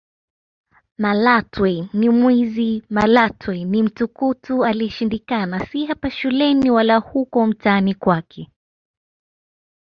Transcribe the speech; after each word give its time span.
Malatwe 1.03 1.89
ni 1.93 2.09
mwizi 2.09 2.83
Malatwe 2.89 3.63
ni 3.63 3.83
mtukutu 3.83 4.65
aliyeshindikana 4.65 5.65
si 5.65 5.85
hapa 5.85 6.09
shuleni 6.11 6.71
wala 6.71 6.97
huko 6.97 7.47
mtaani 7.47 7.95
kwake 7.95 8.51